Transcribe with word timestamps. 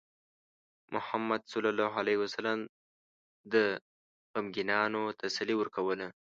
محمد 0.95 1.41
صلى 1.51 1.69
الله 1.73 1.91
عليه 2.01 2.17
وسلم 2.23 2.59
د 3.53 3.55
غمگینانو 4.33 5.01
تسلي 5.21 5.55
ورکوله. 5.57 6.07